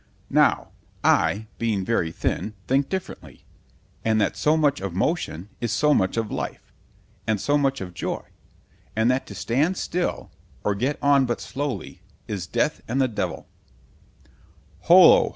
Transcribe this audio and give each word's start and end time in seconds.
Now, 0.31 0.69
I 1.03 1.45
(being 1.59 1.85
very 1.85 2.11
thin) 2.11 2.55
think 2.65 2.89
differently; 2.89 3.45
and 4.03 4.19
that 4.19 4.35
so 4.35 4.57
much 4.57 4.81
of 4.81 4.95
motion, 4.95 5.49
is 5.59 5.71
so 5.71 5.93
much 5.93 6.17
of 6.17 6.31
life, 6.31 6.73
and 7.27 7.39
so 7.39 7.55
much 7.55 7.81
of 7.81 7.93
joy——and 7.93 9.11
that 9.11 9.27
to 9.27 9.35
stand 9.35 9.77
still, 9.77 10.31
or 10.63 10.73
get 10.73 10.97
on 11.03 11.27
but 11.27 11.39
slowly, 11.39 12.01
is 12.27 12.47
death 12.47 12.81
and 12.87 12.99
the 12.99 13.07
devil—— 13.07 13.45
Hollo! 14.85 15.29